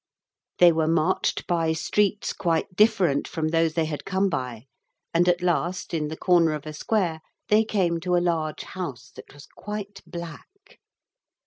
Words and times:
They 0.57 0.71
were 0.71 0.87
marched 0.87 1.45
by 1.45 1.73
streets 1.73 2.33
quite 2.33 2.75
different 2.75 3.27
from 3.27 3.49
those 3.49 3.75
they 3.75 3.85
had 3.85 4.03
come 4.03 4.29
by, 4.29 4.65
and 5.13 5.29
at 5.29 5.43
last 5.43 5.93
in 5.93 6.07
the 6.07 6.17
corner 6.17 6.53
of 6.53 6.65
a 6.65 6.73
square 6.73 7.21
they 7.49 7.63
came 7.63 7.99
to 7.99 8.15
a 8.15 8.17
large 8.17 8.63
house 8.63 9.11
that 9.11 9.31
was 9.31 9.45
quite 9.45 10.01
black. 10.07 10.79